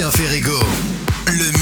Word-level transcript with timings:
Sébastien 0.00 0.10
Ferrego, 0.12 0.58
le 1.26 1.59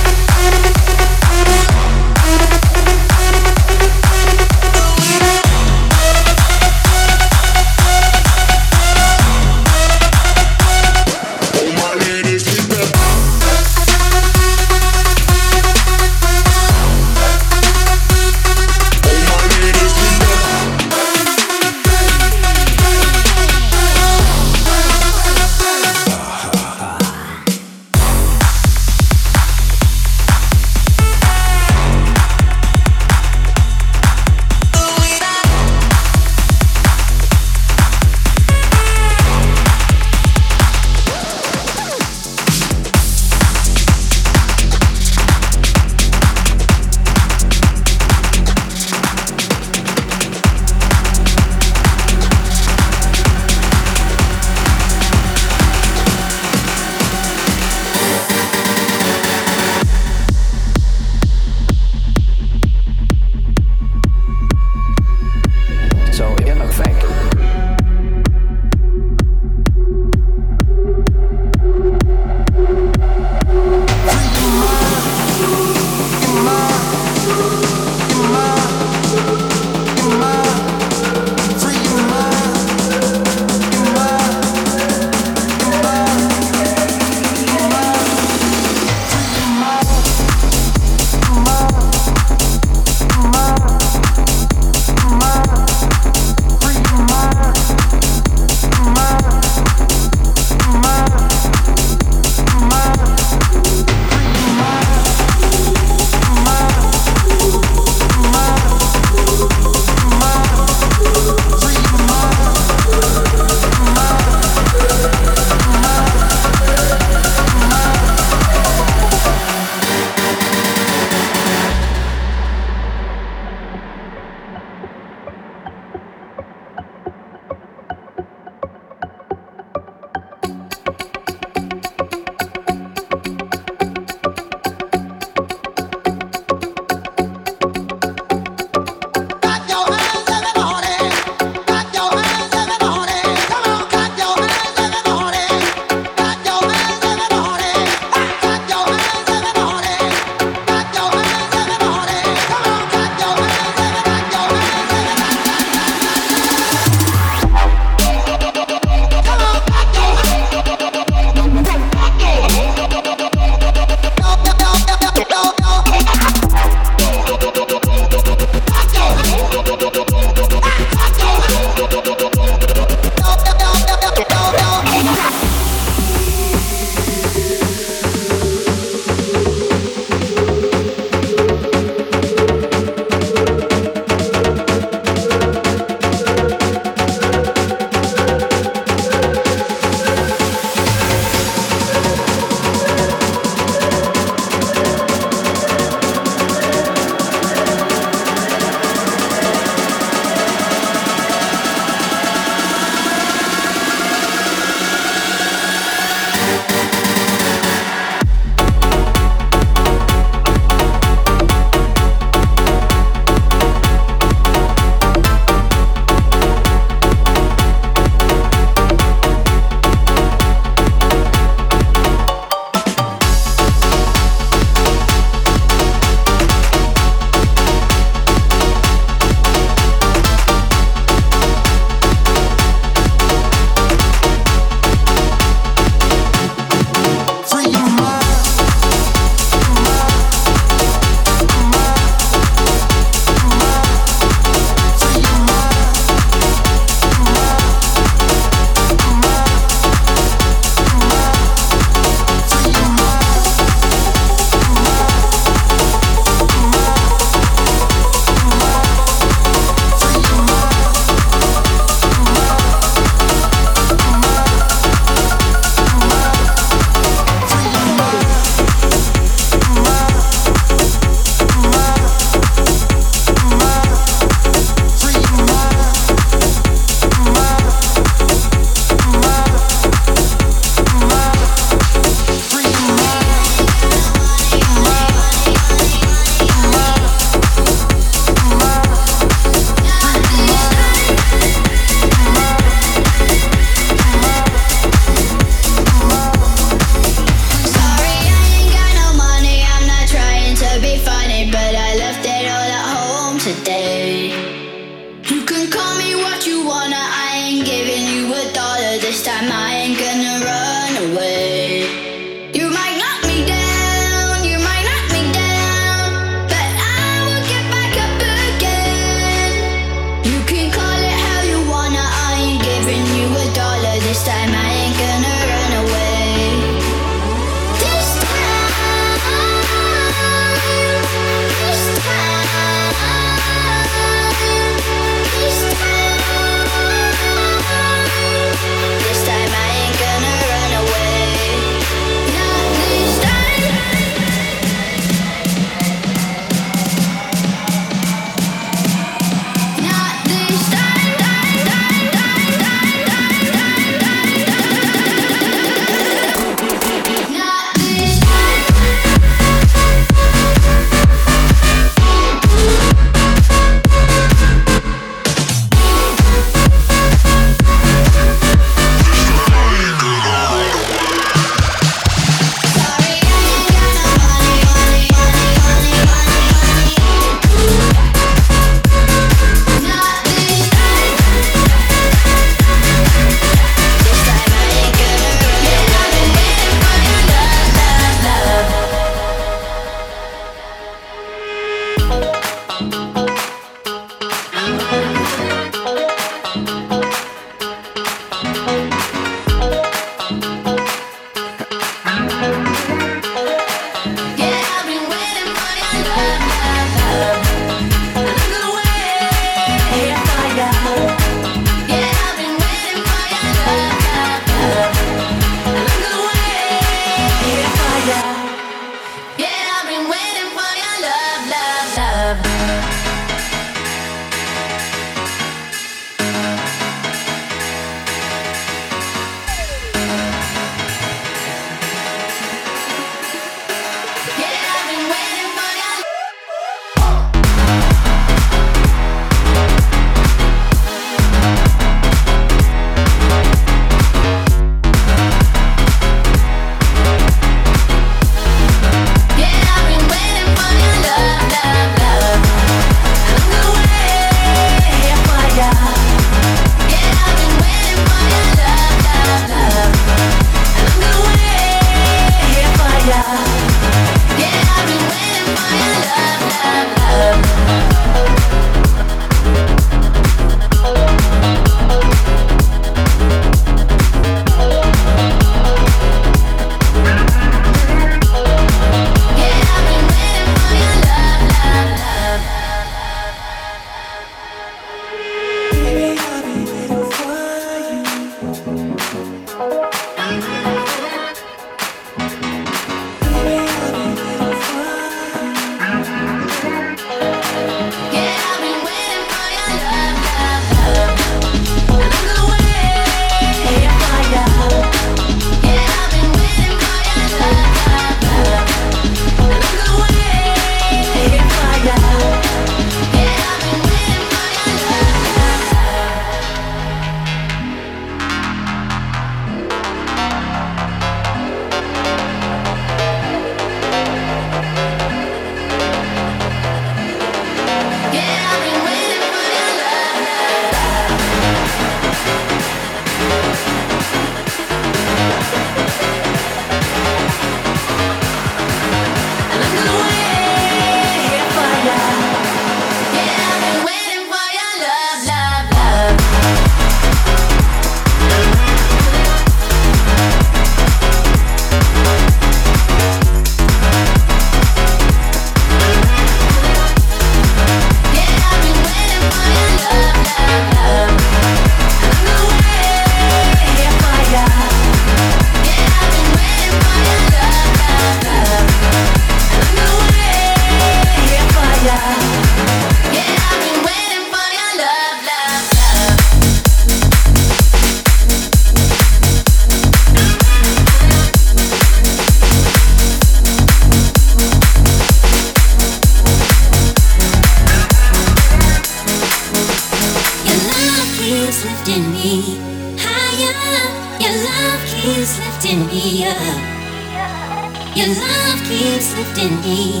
Your 597.94 598.08
love 598.08 598.58
keeps 598.64 599.14
lifting 599.18 599.60
me 599.60 600.00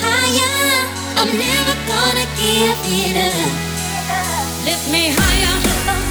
ah, 0.00 0.10
higher. 0.10 0.88
I'm 1.18 1.30
never 1.38 1.74
gonna 1.86 2.26
give 2.34 2.78
it 2.84 3.14
up. 3.14 4.64
Lift 4.66 4.90
me 4.90 5.12
higher. 5.14 6.07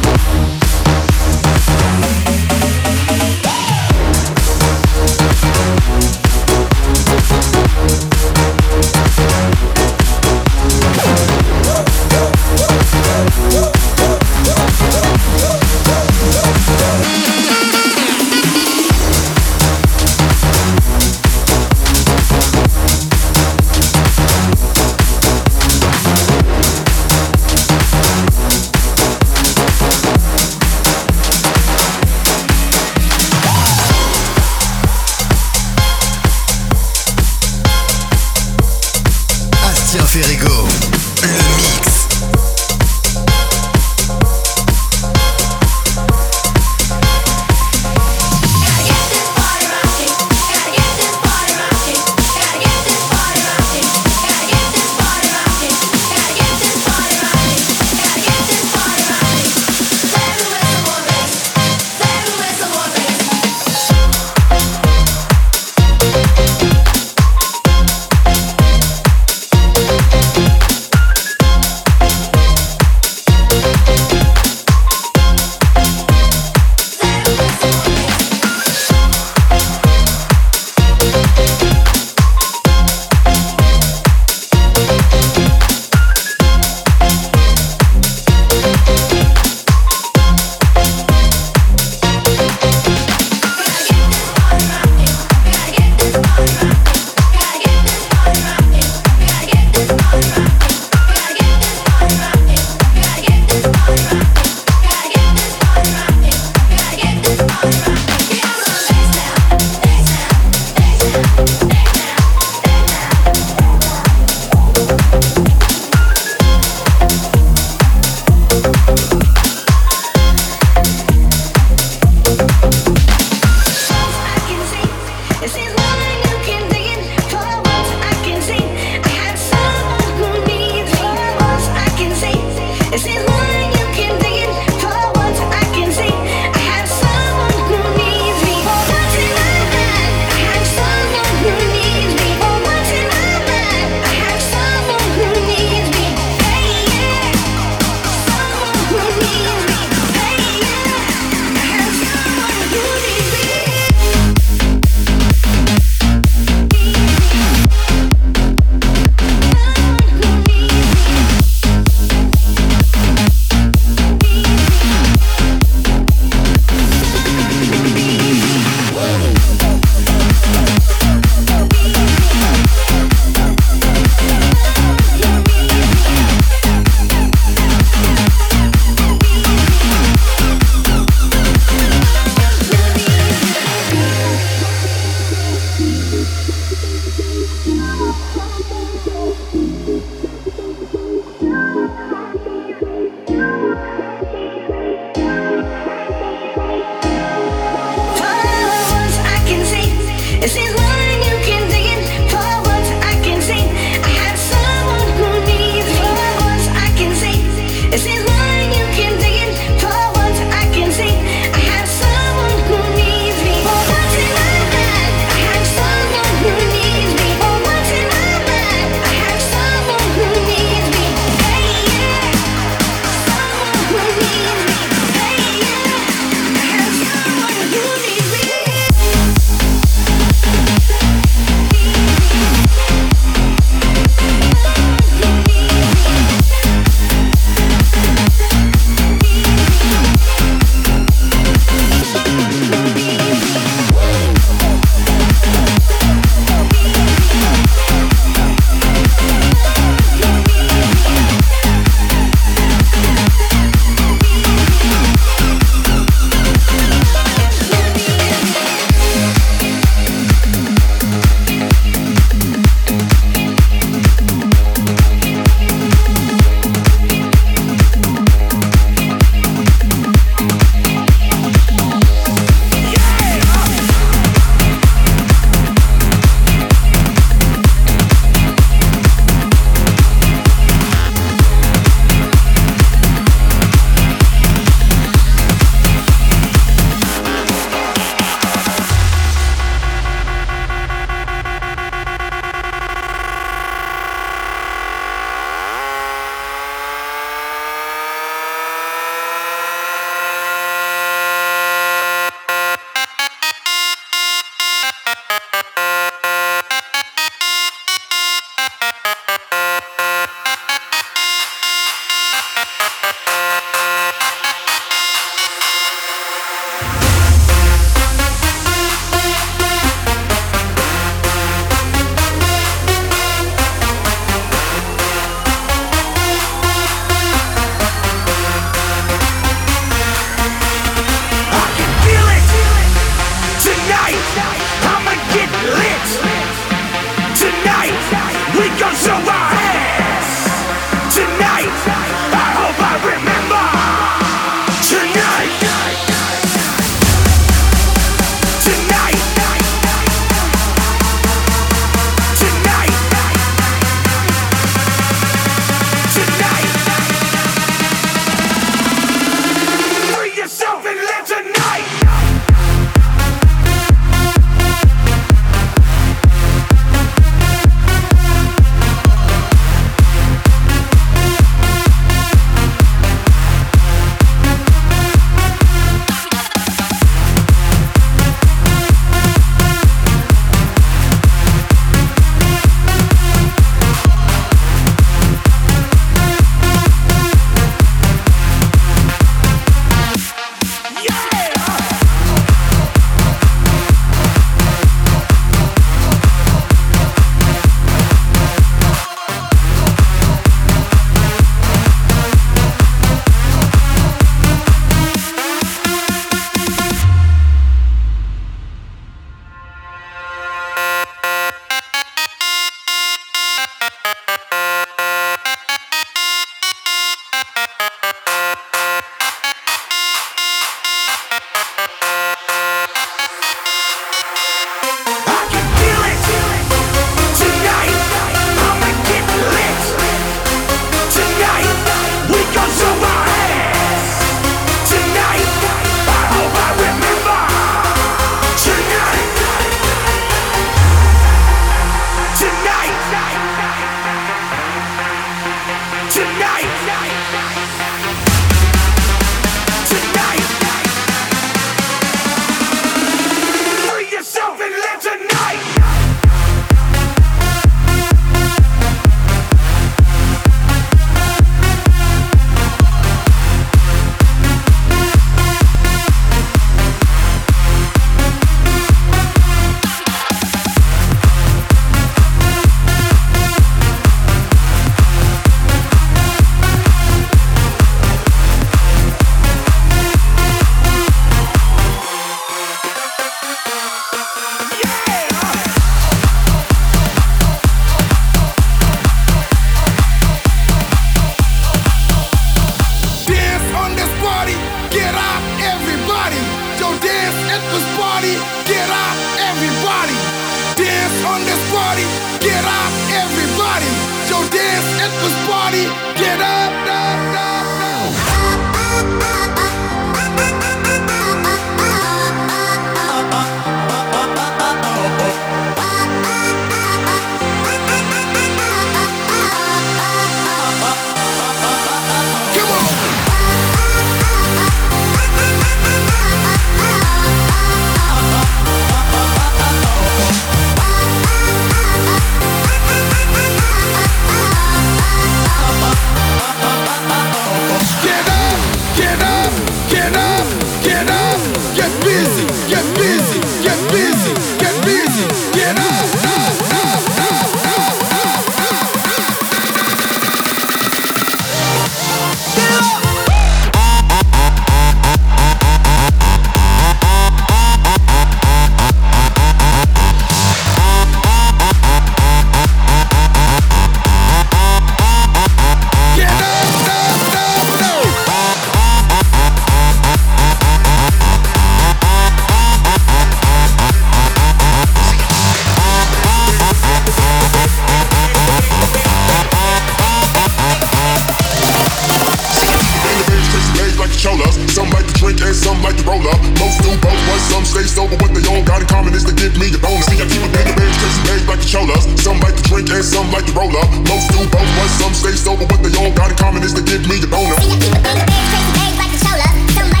roller. 586.11 586.35
Most 586.59 586.83
do 586.83 586.91
both, 586.99 587.21
but 587.27 587.39
some 587.47 587.63
stay 587.63 587.87
sober. 587.87 588.19
What 588.19 588.35
they 588.35 588.43
all 588.51 588.63
got 588.67 588.83
in 588.83 588.87
common 588.87 589.15
is 589.15 589.23
they 589.23 589.35
give 589.35 589.55
me 589.55 589.71
a 589.71 589.79
bonus. 589.79 590.05
See, 590.11 590.19
I 590.19 590.27
keep 590.27 590.43
a 590.43 590.51
bag 590.51 590.67
of 590.67 590.75
bags, 590.75 590.97
cause 590.99 591.17
bags 591.23 591.45
like 591.47 591.61
the 591.63 591.69
cholas. 591.71 592.03
Some 592.19 592.39
like 592.43 592.55
to 592.59 592.63
drink 592.67 592.91
and 592.91 593.05
some 593.05 593.31
like 593.31 593.47
to 593.47 593.53
roll 593.55 593.71
up. 593.79 593.89
Most 594.11 594.27
do 594.35 594.43
both, 594.51 594.69
but 594.75 594.89
some 594.99 595.15
stay 595.15 595.35
sober. 595.39 595.63
What 595.71 595.79
they 595.79 595.93
all 595.95 596.11
got 596.11 596.31
in 596.31 596.37
common 596.37 596.61
is 596.67 596.75
they 596.75 596.83
give 596.83 597.07
me 597.07 597.23
a 597.23 597.27
bonus. 597.31 597.55
See, 597.63 597.71
I 597.71 597.77
keep 597.79 597.95
a 597.95 598.01
bag 598.03 598.17
of 598.19 598.27
bags, 598.27 598.47
cause 598.51 598.67
bags 598.75 598.97
like 598.99 599.11
the 599.15 599.19
cholas. 599.23 599.55
Some 599.71 599.89
like 599.95 600.00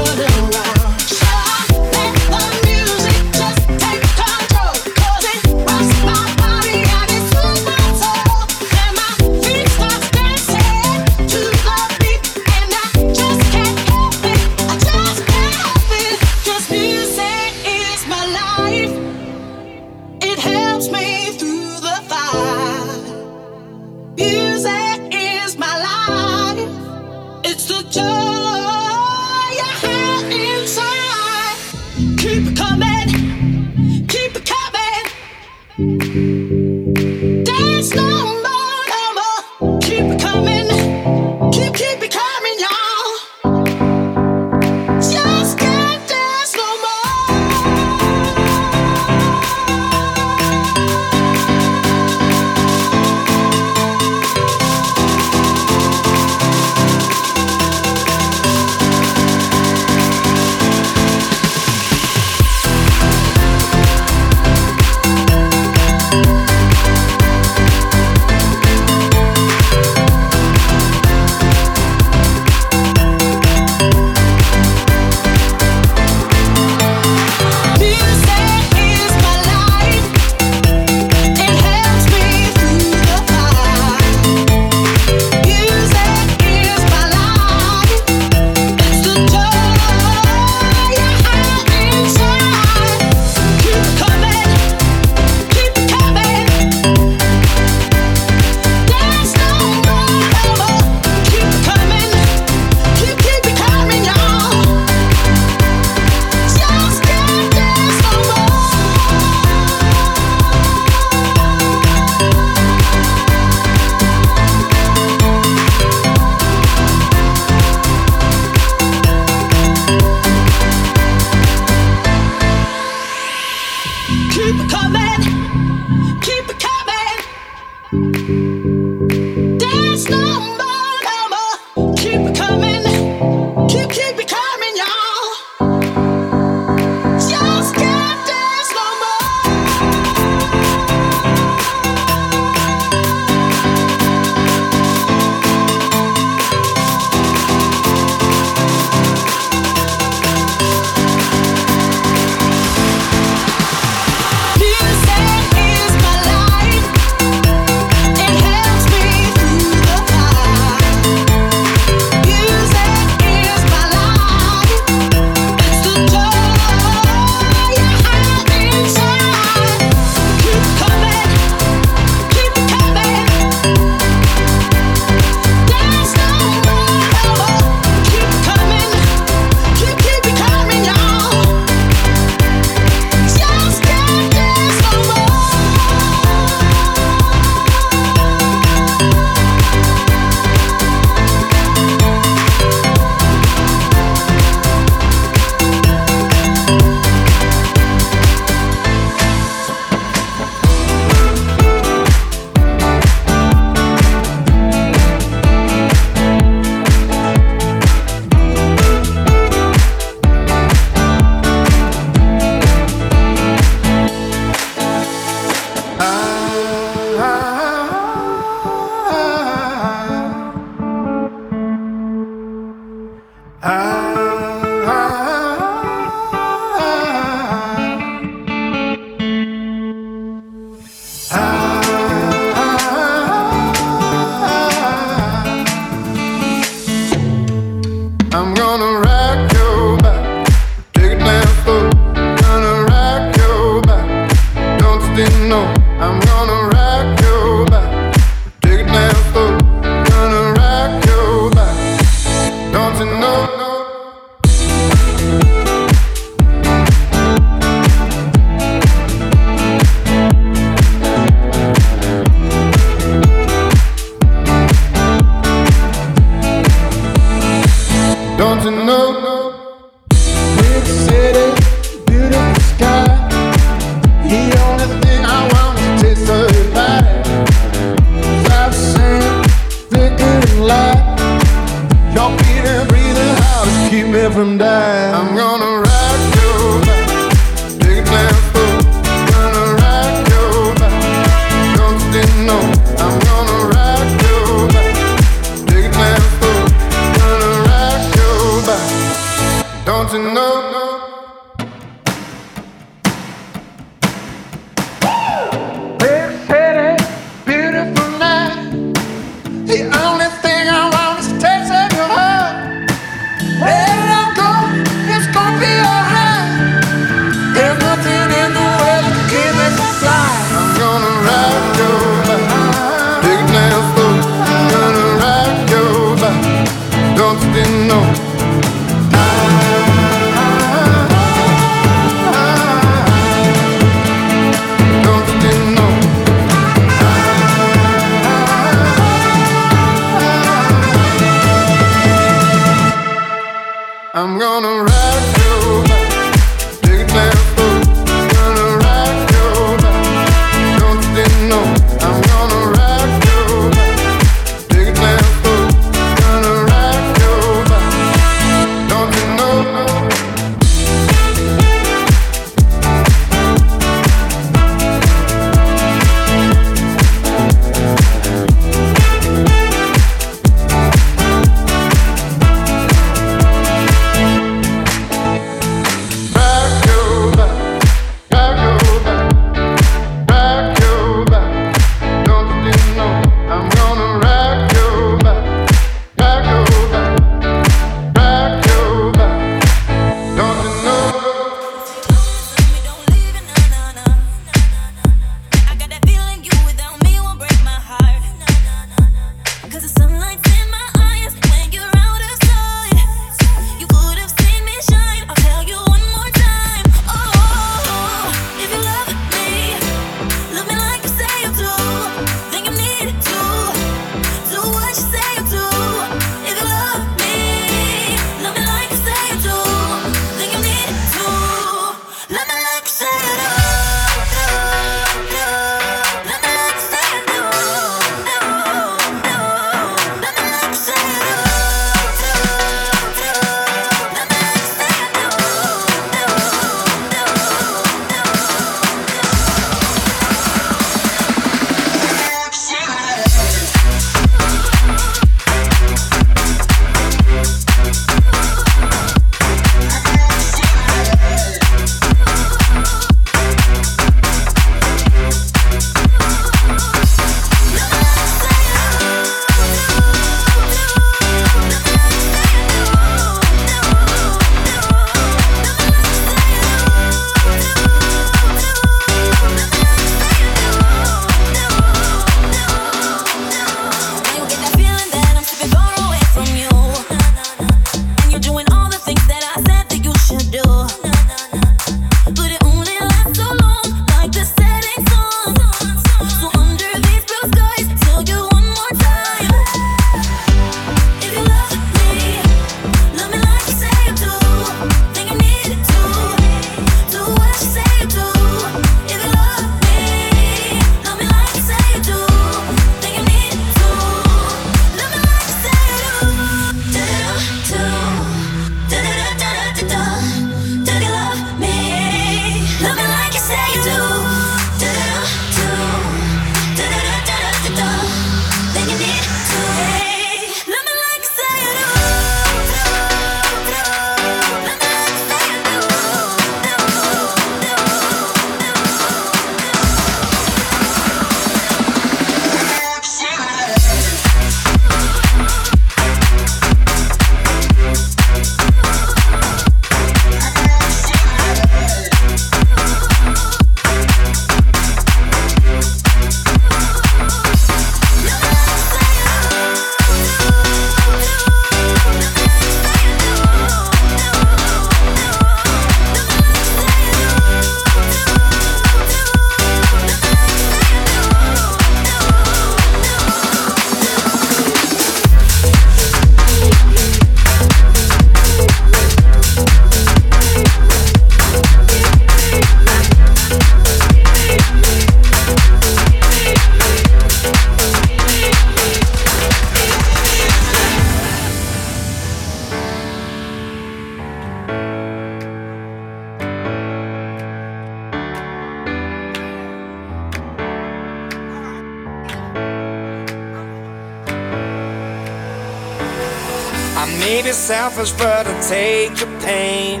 selfish, 597.54 598.12
but 598.12 598.46
I'll 598.46 598.62
take 598.62 599.18
your 599.20 599.40
pain. 599.40 600.00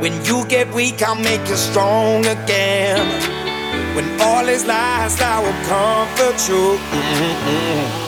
When 0.00 0.12
you 0.24 0.44
get 0.46 0.72
weak, 0.74 1.02
I'll 1.02 1.14
make 1.14 1.48
you 1.48 1.56
strong 1.56 2.26
again. 2.26 3.06
When 3.94 4.20
all 4.20 4.46
is 4.48 4.66
lost, 4.66 5.22
I 5.22 5.40
will 5.40 5.60
comfort 5.66 6.48
you. 6.48 6.78
Mm-hmm. 6.90 8.05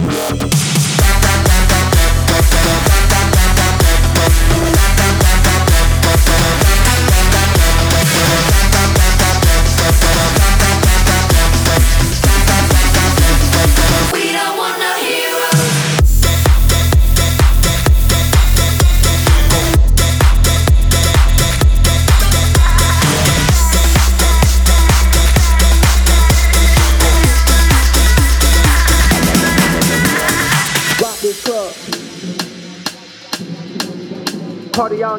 Música 0.00 0.79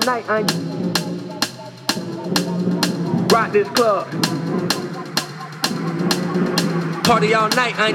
night, 0.06 0.26
rock 3.32 3.52
this 3.52 3.68
club. 3.70 4.08
Party 7.04 7.34
all 7.34 7.50
night, 7.50 7.76
I 7.78 7.92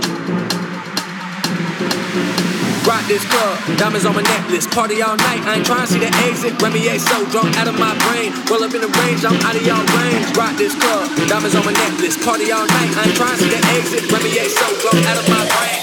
rock 2.87 3.03
this 3.09 3.25
club. 3.27 3.79
Diamonds 3.79 4.07
on 4.07 4.15
my 4.15 4.23
necklace, 4.23 4.67
party 4.67 5.03
all 5.03 5.17
night. 5.17 5.43
I 5.47 5.57
ain't 5.57 5.67
trying 5.67 5.87
to 5.87 5.93
see 5.93 5.99
the 5.99 6.11
exit. 6.29 6.61
Remy 6.63 6.87
A 6.89 6.99
so 6.99 7.25
drunk 7.31 7.57
out 7.57 7.69
of 7.69 7.79
my 7.79 7.97
brain. 8.07 8.33
Roll 8.51 8.63
up 8.63 8.75
in 8.75 8.81
the 8.81 8.93
range, 9.03 9.25
I'm 9.25 9.35
out 9.43 9.57
of 9.57 9.63
y'all 9.67 9.85
range. 9.99 10.37
Rock 10.37 10.57
this 10.57 10.75
club, 10.75 11.11
diamonds 11.29 11.57
on 11.57 11.65
my 11.65 11.73
necklace, 11.73 12.17
party 12.25 12.53
all 12.53 12.67
night. 12.67 12.91
I 12.97 13.05
ain't 13.07 13.17
trying 13.17 13.37
to 13.37 13.43
see 13.43 13.51
the 13.51 13.61
exit. 13.75 14.13
Remy 14.13 14.31
A 14.39 14.45
so 14.49 14.67
drunk 14.81 15.07
out 15.07 15.19
of 15.19 15.29
my 15.29 15.43
brain. 15.49 15.76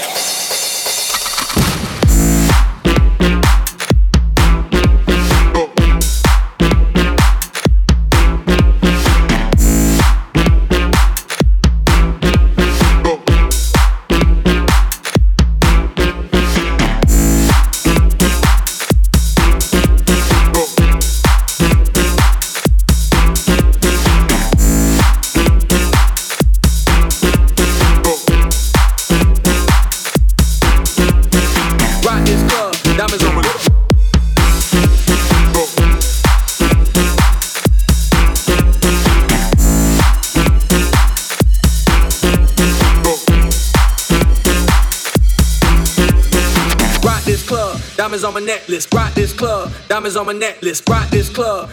necklace, 48.44 48.86
brought 48.86 49.14
this 49.14 49.32
club. 49.32 49.72
Diamonds 49.88 50.16
on 50.16 50.26
my 50.26 50.32
necklace, 50.32 50.80
brought 50.80 51.10
this 51.10 51.28
club. 51.28 51.70